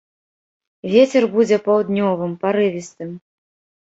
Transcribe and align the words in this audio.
Вецер 0.93 1.27
будзе 1.35 1.57
паўднёвым, 1.67 2.33
парывістым. 2.47 3.13